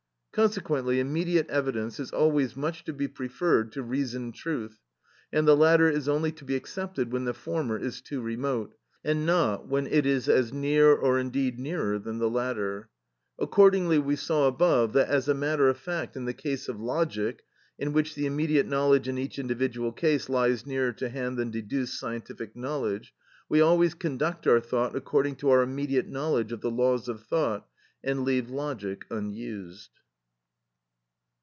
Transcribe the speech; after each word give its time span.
Consequently 0.33 1.01
immediate 1.01 1.49
evidence 1.49 1.99
is 1.99 2.11
always 2.13 2.55
much 2.55 2.85
to 2.85 2.93
be 2.93 3.09
preferred 3.09 3.73
to 3.73 3.83
reasoned 3.83 4.33
truth, 4.33 4.79
and 5.33 5.45
the 5.45 5.57
latter 5.57 5.89
is 5.89 6.07
only 6.07 6.31
to 6.31 6.45
be 6.45 6.55
accepted 6.55 7.11
when 7.11 7.25
the 7.25 7.33
former 7.33 7.77
is 7.77 7.99
too 7.99 8.21
remote, 8.21 8.73
and 9.03 9.25
not 9.25 9.67
when 9.67 9.85
it 9.87 10.05
is 10.05 10.29
as 10.29 10.53
near 10.53 10.93
or 10.93 11.19
indeed 11.19 11.59
nearer 11.59 11.99
than 11.99 12.17
the 12.19 12.29
latter. 12.29 12.87
Accordingly 13.37 13.99
we 13.99 14.15
saw 14.15 14.47
above 14.47 14.93
that, 14.93 15.09
as 15.09 15.27
a 15.27 15.33
matter 15.33 15.67
of 15.67 15.77
fact, 15.77 16.15
in 16.15 16.23
the 16.23 16.33
case 16.33 16.69
of 16.69 16.79
logic, 16.79 17.43
in 17.77 17.91
which 17.91 18.15
the 18.15 18.25
immediate 18.25 18.67
knowledge 18.67 19.09
in 19.09 19.17
each 19.17 19.37
individual 19.37 19.91
case 19.91 20.29
lies 20.29 20.65
nearer 20.65 20.93
to 20.93 21.09
hand 21.09 21.35
than 21.35 21.51
deduced 21.51 21.99
scientific 21.99 22.55
knowledge, 22.55 23.13
we 23.49 23.59
always 23.59 23.93
conduct 23.93 24.47
our 24.47 24.61
thought 24.61 24.95
according 24.95 25.35
to 25.35 25.49
our 25.49 25.61
immediate 25.61 26.07
knowledge 26.07 26.53
of 26.53 26.61
the 26.61 26.71
laws 26.71 27.09
of 27.09 27.21
thought, 27.21 27.67
and 28.01 28.23
leave 28.23 28.49
logic 28.49 29.03
unused. 29.11 29.89